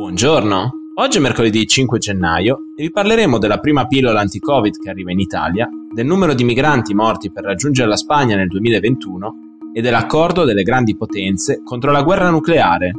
[0.00, 5.12] Buongiorno, oggi è mercoledì 5 gennaio e vi parleremo della prima pillola anti-Covid che arriva
[5.12, 9.34] in Italia, del numero di migranti morti per raggiungere la Spagna nel 2021
[9.74, 12.92] e dell'accordo delle grandi potenze contro la guerra nucleare.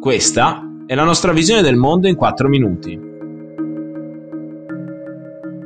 [0.00, 3.00] Questa è la nostra visione del mondo in 4 minuti.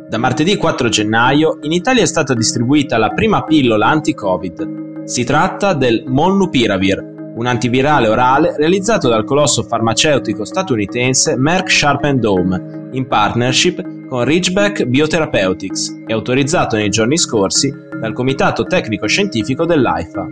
[0.09, 5.05] Da martedì 4 gennaio in Italia è stata distribuita la prima pillola anti-Covid.
[5.05, 12.89] Si tratta del Molnupiravir, un antivirale orale realizzato dal colosso farmaceutico statunitense Merck Sharp Dome
[12.93, 20.27] in partnership con Ridgeback Biotherapeutics e autorizzato nei giorni scorsi dal Comitato Tecnico Scientifico dell'AIFA.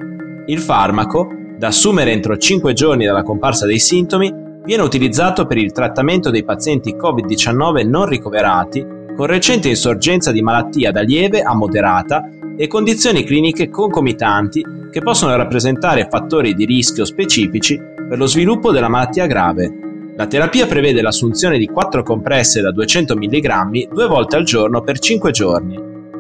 [0.47, 4.33] Il farmaco, da assumere entro 5 giorni dalla comparsa dei sintomi,
[4.65, 10.91] viene utilizzato per il trattamento dei pazienti Covid-19 non ricoverati con recente insorgenza di malattia
[10.91, 17.81] da lieve a moderata e condizioni cliniche concomitanti che possono rappresentare fattori di rischio specifici
[18.09, 20.13] per lo sviluppo della malattia grave.
[20.17, 24.99] La terapia prevede l'assunzione di 4 compresse da 200 mg due volte al giorno per
[24.99, 25.77] 5 giorni.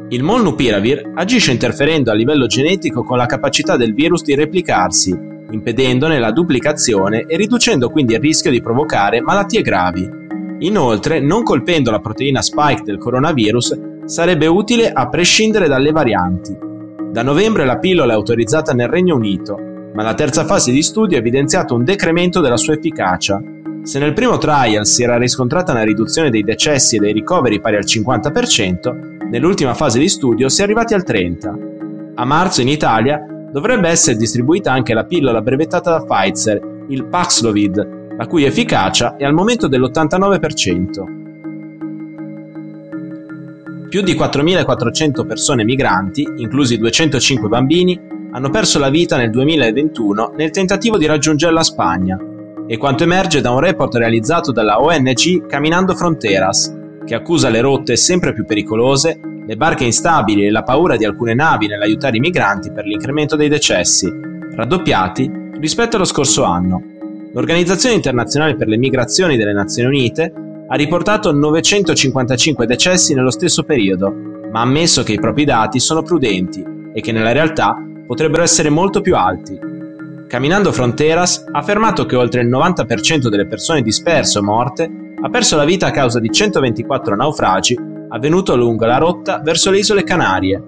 [0.08, 5.16] Il molnupiravir agisce interferendo a livello genetico con la capacità del virus di replicarsi,
[5.50, 10.22] impedendone la duplicazione e riducendo quindi il rischio di provocare malattie gravi.
[10.58, 16.72] Inoltre, non colpendo la proteina spike del coronavirus, sarebbe utile a prescindere dalle varianti,
[17.14, 19.56] da novembre la pillola è autorizzata nel Regno Unito,
[19.94, 23.40] ma la terza fase di studio ha evidenziato un decremento della sua efficacia.
[23.84, 27.76] Se nel primo trial si era riscontrata una riduzione dei decessi e dei ricoveri pari
[27.76, 32.12] al 50%, nell'ultima fase di studio si è arrivati al 30%.
[32.16, 38.16] A marzo in Italia dovrebbe essere distribuita anche la pillola brevettata da Pfizer, il Paxlovid,
[38.18, 41.23] la cui efficacia è al momento dell'89%.
[43.94, 47.96] Più di 4.400 persone migranti, inclusi 205 bambini,
[48.32, 52.18] hanno perso la vita nel 2021 nel tentativo di raggiungere la Spagna,
[52.66, 57.94] e quanto emerge da un report realizzato dalla ONG Caminando Fronteras, che accusa le rotte
[57.94, 62.72] sempre più pericolose, le barche instabili e la paura di alcune navi nell'aiutare i migranti
[62.72, 64.10] per l'incremento dei decessi,
[64.56, 65.30] raddoppiati
[65.60, 66.82] rispetto allo scorso anno.
[67.32, 70.32] L'Organizzazione internazionale per le migrazioni delle Nazioni Unite
[70.66, 74.10] ha riportato 955 decessi nello stesso periodo,
[74.50, 77.76] ma ha ammesso che i propri dati sono prudenti e che nella realtà
[78.06, 79.58] potrebbero essere molto più alti.
[80.26, 85.56] Camminando Fronteras ha affermato che oltre il 90% delle persone disperse o morte ha perso
[85.56, 90.62] la vita a causa di 124 naufragi avvenuto lungo la rotta verso le isole Canarie.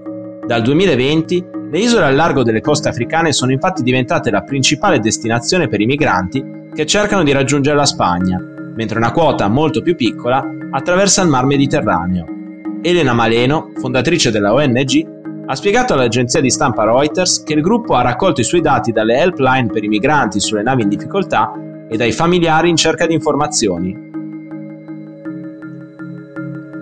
[0.47, 5.69] Dal 2020 le isole al largo delle coste africane sono infatti diventate la principale destinazione
[5.69, 10.47] per i migranti che cercano di raggiungere la Spagna mentre una quota molto più piccola
[10.71, 12.27] attraversa il Mar Mediterraneo.
[12.83, 15.15] Elena Maleno, fondatrice della ONG,
[15.47, 19.17] ha spiegato all'agenzia di stampa Reuters che il gruppo ha raccolto i suoi dati dalle
[19.17, 21.53] helpline per i migranti sulle navi in difficoltà
[21.89, 24.05] e dai familiari in cerca di informazioni.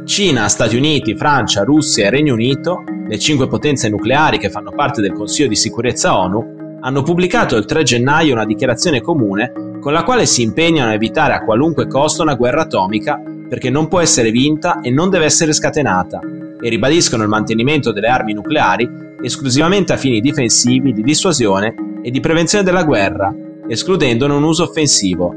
[0.05, 5.01] Cina, Stati Uniti, Francia, Russia e Regno Unito, le cinque potenze nucleari che fanno parte
[5.01, 9.53] del Consiglio di sicurezza ONU, hanno pubblicato il 3 gennaio una dichiarazione comune
[9.85, 13.87] con la quale si impegnano a evitare a qualunque costo una guerra atomica perché non
[13.87, 16.21] può essere vinta e non deve essere scatenata,
[16.59, 18.89] e ribadiscono il mantenimento delle armi nucleari
[19.21, 23.31] esclusivamente a fini difensivi, di dissuasione e di prevenzione della guerra,
[23.69, 25.35] escludendone un uso offensivo.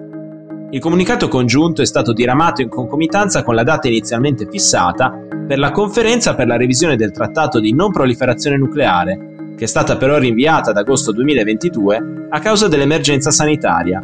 [0.69, 5.11] Il comunicato congiunto è stato diramato in concomitanza con la data inizialmente fissata
[5.45, 9.97] per la conferenza per la revisione del trattato di non proliferazione nucleare, che è stata
[9.97, 14.01] però rinviata ad agosto 2022 a causa dell'emergenza sanitaria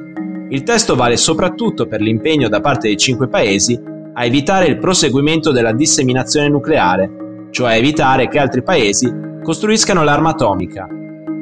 [0.54, 3.80] il testo vale soprattutto per l'impegno da parte dei cinque paesi
[4.14, 10.88] a evitare il proseguimento della disseminazione nucleare, cioè evitare che altri paesi costruiscano l'arma atomica.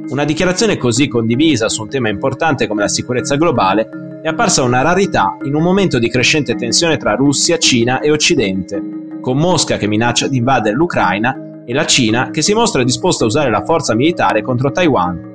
[0.08, 3.90] Una dichiarazione così condivisa su un tema importante come la sicurezza globale
[4.24, 8.82] è apparsa una rarità in un momento di crescente tensione tra Russia, Cina e Occidente,
[9.20, 13.28] con Mosca che minaccia di invadere l'Ucraina e la Cina che si mostra disposta a
[13.28, 15.31] usare la forza militare contro Taiwan.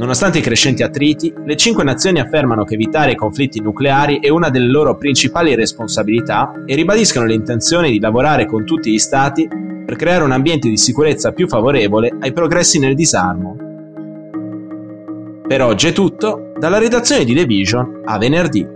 [0.00, 4.48] Nonostante i crescenti attriti, le cinque nazioni affermano che evitare i conflitti nucleari è una
[4.48, 9.46] delle loro principali responsabilità e ribadiscono l'intenzione di lavorare con tutti gli Stati
[9.84, 13.56] per creare un ambiente di sicurezza più favorevole ai progressi nel disarmo.
[15.46, 18.66] Per oggi è tutto, dalla redazione di The Vision a venerdì.